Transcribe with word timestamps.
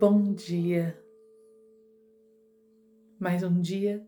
Bom 0.00 0.32
dia. 0.32 0.98
Mais 3.18 3.42
um 3.42 3.60
dia 3.60 4.02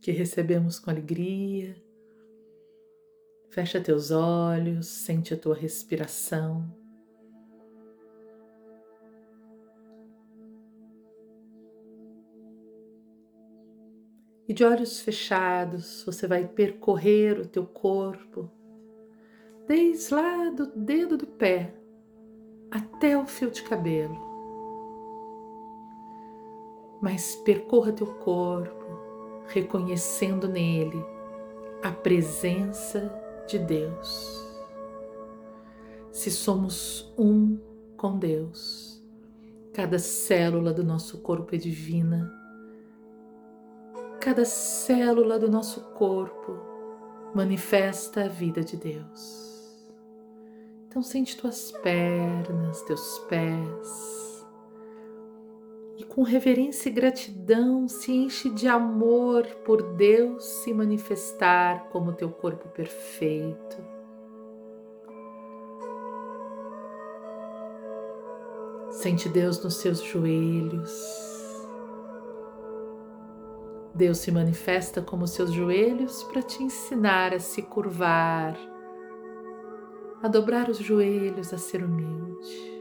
que 0.00 0.12
recebemos 0.12 0.78
com 0.78 0.88
alegria. 0.88 1.74
Fecha 3.48 3.80
teus 3.80 4.12
olhos, 4.12 4.86
sente 4.86 5.34
a 5.34 5.36
tua 5.36 5.56
respiração. 5.56 6.72
E 14.46 14.54
de 14.54 14.62
olhos 14.62 15.00
fechados, 15.00 16.04
você 16.04 16.28
vai 16.28 16.46
percorrer 16.46 17.40
o 17.40 17.48
teu 17.48 17.66
corpo, 17.66 18.48
desde 19.66 20.14
lá 20.14 20.50
do 20.50 20.66
dedo 20.66 21.16
do 21.16 21.26
pé 21.26 21.74
até 22.70 23.18
o 23.18 23.26
fio 23.26 23.50
de 23.50 23.64
cabelo 23.64 24.29
mas 27.00 27.34
percorra 27.36 27.92
teu 27.92 28.06
corpo, 28.06 28.84
reconhecendo 29.46 30.46
nele 30.46 31.04
a 31.82 31.90
presença 31.90 33.12
de 33.46 33.58
Deus. 33.58 34.46
Se 36.12 36.30
somos 36.30 37.12
um 37.16 37.58
com 37.96 38.18
Deus, 38.18 39.02
cada 39.72 39.98
célula 39.98 40.72
do 40.72 40.84
nosso 40.84 41.18
corpo 41.18 41.54
é 41.54 41.58
divina, 41.58 42.30
cada 44.20 44.44
célula 44.44 45.38
do 45.38 45.50
nosso 45.50 45.80
corpo 45.94 46.58
manifesta 47.34 48.24
a 48.24 48.28
vida 48.28 48.62
de 48.62 48.76
Deus. 48.76 49.50
Então 50.88 51.02
sente 51.02 51.36
tuas 51.36 51.70
pernas, 51.70 52.82
teus 52.82 53.18
pés, 53.20 54.39
e 56.00 56.04
com 56.04 56.22
reverência 56.22 56.88
e 56.88 56.92
gratidão 56.92 57.86
se 57.86 58.10
enche 58.10 58.48
de 58.48 58.66
amor 58.66 59.44
por 59.66 59.82
Deus 59.82 60.42
se 60.42 60.72
manifestar 60.72 61.90
como 61.90 62.14
teu 62.14 62.30
corpo 62.30 62.70
perfeito. 62.70 63.76
Sente 68.90 69.28
Deus 69.28 69.62
nos 69.62 69.76
seus 69.76 70.00
joelhos. 70.00 70.90
Deus 73.94 74.18
se 74.18 74.32
manifesta 74.32 75.02
como 75.02 75.26
seus 75.26 75.52
joelhos 75.52 76.22
para 76.24 76.40
te 76.40 76.62
ensinar 76.62 77.34
a 77.34 77.38
se 77.38 77.60
curvar, 77.60 78.56
a 80.22 80.28
dobrar 80.28 80.70
os 80.70 80.78
joelhos, 80.78 81.52
a 81.52 81.58
ser 81.58 81.84
humilde. 81.84 82.79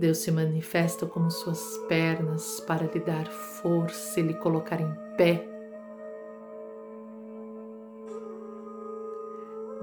Deus 0.00 0.16
se 0.16 0.32
manifesta 0.32 1.04
como 1.04 1.30
suas 1.30 1.76
pernas 1.86 2.58
para 2.60 2.86
lhe 2.86 3.00
dar 3.00 3.26
força 3.26 4.18
e 4.18 4.22
lhe 4.22 4.32
colocar 4.32 4.80
em 4.80 4.90
pé. 5.14 5.46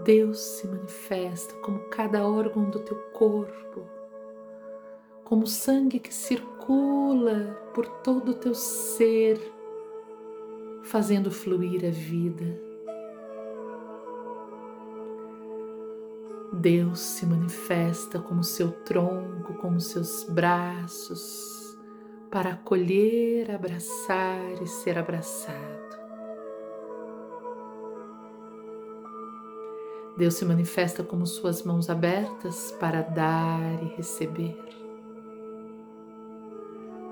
Deus 0.03 0.39
se 0.39 0.67
manifesta 0.67 1.53
como 1.57 1.81
cada 1.91 2.27
órgão 2.27 2.67
do 2.67 2.79
teu 2.79 2.97
corpo, 3.13 3.83
como 5.23 5.43
o 5.43 5.47
sangue 5.47 5.99
que 5.99 6.11
circula 6.11 7.55
por 7.75 7.87
todo 8.01 8.31
o 8.31 8.33
teu 8.33 8.55
ser, 8.55 9.39
fazendo 10.81 11.29
fluir 11.29 11.85
a 11.85 11.91
vida. 11.91 12.66
Deus 16.51 16.99
se 16.99 17.25
manifesta 17.25 18.19
como 18.19 18.43
seu 18.43 18.71
tronco, 18.71 19.53
como 19.55 19.81
seus 19.81 20.23
braços, 20.29 21.77
para 22.31 22.51
acolher, 22.51 23.51
abraçar 23.51 24.61
e 24.61 24.67
ser 24.67 24.97
abraçado. 24.97 25.97
Deus 30.17 30.35
se 30.35 30.45
manifesta 30.45 31.03
como 31.03 31.27
suas 31.27 31.63
mãos 31.63 31.89
abertas 31.89 32.71
para 32.79 33.01
dar 33.01 33.83
e 33.83 33.95
receber. 33.95 34.57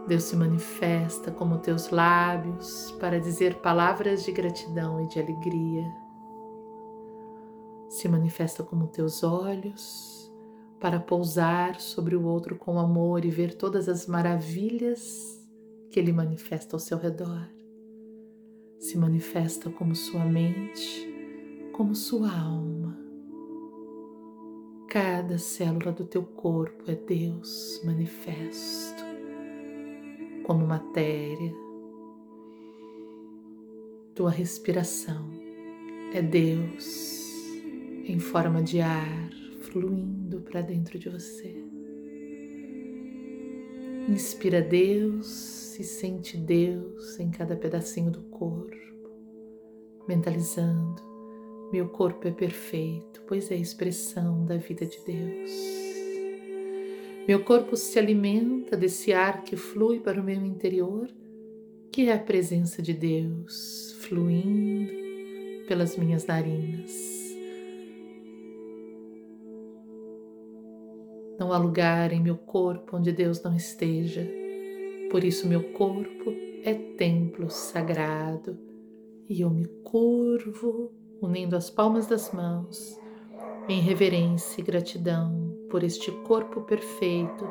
Deus 0.07 0.23
se 0.23 0.35
manifesta 0.35 1.29
como 1.29 1.57
teus 1.57 1.90
lábios 1.90 2.91
para 3.00 3.19
dizer 3.19 3.56
palavras 3.56 4.23
de 4.23 4.31
gratidão 4.31 5.03
e 5.03 5.07
de 5.07 5.19
alegria 5.19 6.04
se 7.95 8.09
manifesta 8.09 8.61
como 8.61 8.88
teus 8.88 9.23
olhos 9.23 10.29
para 10.81 11.00
pousar 11.00 11.79
sobre 11.79 12.13
o 12.16 12.25
outro 12.25 12.57
com 12.57 12.78
amor 12.78 13.23
e 13.23 13.31
ver 13.31 13.56
todas 13.56 13.88
as 13.88 14.06
maravilhas 14.06 15.41
que 15.89 15.97
ele 15.97 16.11
manifesta 16.11 16.75
ao 16.75 16.79
seu 16.79 16.97
redor. 16.97 17.50
Se 18.79 18.97
manifesta 18.97 19.69
como 19.69 19.95
sua 19.95 20.25
mente, 20.25 21.07
como 21.72 21.95
sua 21.95 22.29
alma. 22.29 23.00
Cada 24.89 25.38
célula 25.38 25.94
do 25.94 26.05
teu 26.05 26.23
corpo 26.23 26.91
é 26.91 26.95
Deus 26.95 27.81
manifesto, 27.85 29.03
como 30.45 30.67
matéria. 30.67 31.53
Tua 34.13 34.31
respiração 34.31 35.29
é 36.13 36.22
Deus 36.22 37.15
em 38.07 38.19
forma 38.19 38.61
de 38.61 38.81
ar 38.81 39.29
fluindo 39.61 40.41
para 40.41 40.61
dentro 40.61 40.99
de 40.99 41.09
você. 41.09 41.55
Inspira 44.07 44.61
Deus 44.61 45.77
e 45.79 45.83
sente 45.83 46.38
Deus 46.38 47.19
em 47.19 47.31
cada 47.31 47.55
pedacinho 47.55 48.11
do 48.11 48.21
corpo, 48.21 48.77
mentalizando: 50.07 51.01
meu 51.73 51.89
corpo 51.89 52.27
é 52.27 52.31
perfeito, 52.31 53.23
pois 53.27 53.49
é 53.49 53.55
a 53.55 53.59
expressão 53.59 54.45
da 54.45 54.57
vida 54.57 54.85
de 54.85 55.03
Deus. 55.03 55.51
Meu 57.27 57.43
corpo 57.43 57.75
se 57.75 57.97
alimenta 57.97 58.77
desse 58.77 59.11
ar 59.11 59.43
que 59.43 59.55
flui 59.55 59.99
para 59.99 60.22
o 60.22 60.23
meu 60.23 60.45
interior, 60.45 61.09
que 61.91 62.07
é 62.07 62.13
a 62.13 62.19
presença 62.19 62.83
de 62.83 62.93
Deus 62.93 63.97
fluindo 64.01 64.93
pelas 65.67 65.97
minhas 65.97 66.27
narinas 66.27 67.34
Não 71.38 71.51
há 71.51 71.57
lugar 71.57 72.13
em 72.13 72.22
meu 72.22 72.38
corpo 72.38 72.97
onde 72.97 73.12
Deus 73.12 73.41
não 73.44 73.56
esteja. 73.56 74.28
Por 75.12 75.23
isso, 75.23 75.47
meu 75.47 75.72
corpo 75.73 76.31
é 76.63 76.73
templo 76.73 77.50
sagrado 77.50 78.57
e 79.29 79.41
eu 79.41 79.50
me 79.50 79.66
curvo, 79.84 80.91
unindo 81.22 81.56
as 81.56 81.69
palmas 81.69 82.07
das 82.07 82.31
mãos, 82.31 83.00
em 83.68 83.79
reverência 83.81 84.62
e 84.62 84.63
gratidão 84.63 85.57
por 85.69 85.84
este 85.84 86.12
corpo 86.12 86.62
perfeito, 86.62 87.47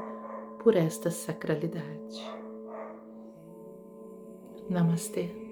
por 0.62 0.76
esta 0.76 1.10
sacralidade. 1.10 2.22
Namastê. 4.70 5.43